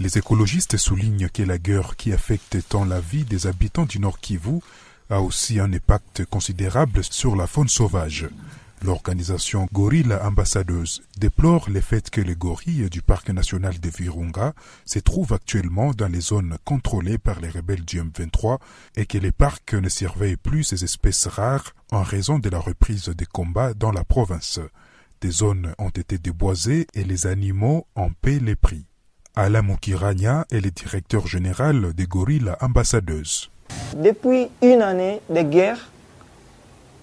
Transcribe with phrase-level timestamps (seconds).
[0.00, 4.20] Les écologistes soulignent que la guerre qui affecte tant la vie des habitants du Nord
[4.20, 4.60] Kivu
[5.10, 8.28] a aussi un impact considérable sur la faune sauvage.
[8.84, 15.00] L'organisation Gorilla Ambassadeuse déplore le fait que les gorilles du parc national de Virunga se
[15.00, 18.58] trouvent actuellement dans les zones contrôlées par les rebelles du M23
[18.94, 23.08] et que les parcs ne surveillent plus ces espèces rares en raison de la reprise
[23.08, 24.60] des combats dans la province.
[25.20, 28.87] Des zones ont été déboisées et les animaux en paient les prix.
[29.40, 33.52] Alain Mukirania est le directeur général des Gorilla Ambassadeuses.
[33.94, 35.78] Depuis une année de guerre,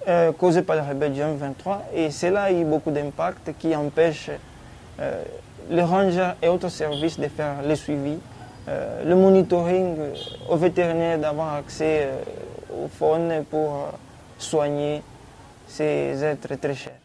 [0.10, 4.32] euh, causée par la rébellion 23 et cela a eu beaucoup d'impact qui empêche
[5.00, 5.24] euh,
[5.70, 8.18] les rangers et autres services de faire le suivi,
[8.68, 9.96] euh, le monitoring
[10.50, 12.10] aux vétérinaires d'avoir accès
[12.70, 13.94] aux faunes pour
[14.38, 15.02] soigner
[15.70, 17.00] ces êtres très chers.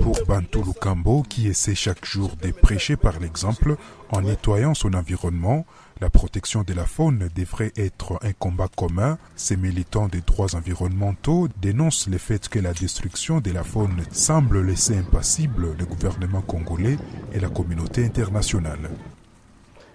[0.00, 3.76] Pour Bantou Lukambo, qui essaie chaque jour de prêcher par l'exemple
[4.10, 5.66] en nettoyant son environnement,
[6.00, 9.18] la protection de la faune devrait être un combat commun.
[9.36, 14.62] Ces militants des droits environnementaux dénoncent le fait que la destruction de la faune semble
[14.62, 16.96] laisser impassible le gouvernement congolais
[17.32, 18.90] et la communauté internationale.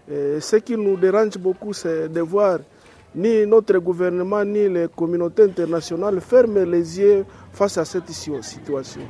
[0.08, 2.60] ce qui nous dérange beaucoup, c'est de voir
[3.16, 9.02] ni notre gouvernement ni les communautés internationales fermer les yeux face à cette situation.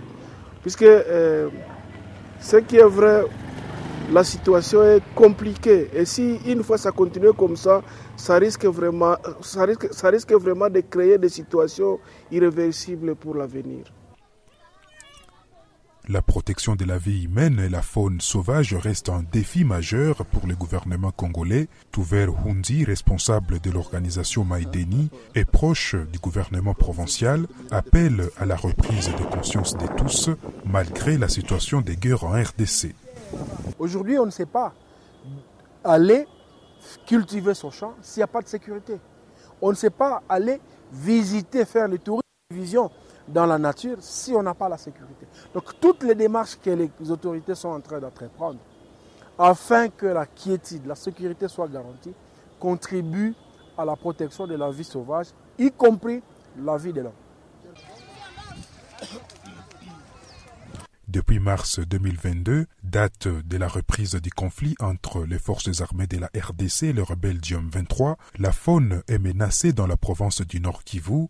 [0.63, 1.49] Puisque euh,
[2.39, 3.25] ce qui est vrai,
[4.11, 5.89] la situation est compliquée.
[5.93, 7.81] Et si une fois ça continue comme ça,
[8.15, 11.99] ça risque vraiment, ça risque, ça risque vraiment de créer des situations
[12.31, 13.85] irréversibles pour l'avenir.
[16.09, 20.45] La protection de la vie humaine et la faune sauvage reste un défi majeur pour
[20.47, 21.69] le gouvernement congolais.
[21.93, 29.11] Touver Hundi, responsable de l'organisation Maïdeni et proche du gouvernement provincial, appelle à la reprise
[29.17, 30.29] de conscience de tous
[30.65, 32.93] malgré la situation des guerres en RDC.
[33.79, 34.73] Aujourd'hui, on ne sait pas
[35.85, 36.27] aller
[37.07, 38.97] cultiver son champ s'il n'y a pas de sécurité.
[39.61, 40.59] On ne sait pas aller
[40.91, 42.91] visiter, faire le tourisme, vision
[43.27, 45.27] dans la nature si on n'a pas la sécurité.
[45.53, 48.59] Donc toutes les démarches que les autorités sont en train d'entreprendre
[49.37, 52.13] afin que la quiétude, la sécurité soit garantie,
[52.59, 53.33] contribuent
[53.77, 55.27] à la protection de la vie sauvage,
[55.57, 56.21] y compris
[56.57, 57.13] la vie de l'homme.
[61.07, 66.27] Depuis mars 2022, date de la reprise du conflit entre les forces armées de la
[66.35, 70.83] RDC et le rebelle Diom 23, la faune est menacée dans la province du Nord
[70.83, 71.27] Kivu.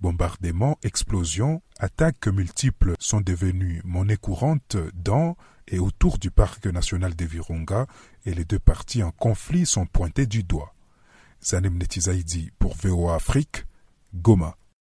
[0.00, 5.36] Bombardements, explosions, attaques multiples sont devenues monnaie courante dans
[5.68, 7.86] et autour du parc national de Virunga
[8.24, 10.74] et les deux parties en conflit sont pointées du doigt.
[11.42, 13.64] Zanem Netizaidi pour VOA Afrique,
[14.14, 14.56] Goma.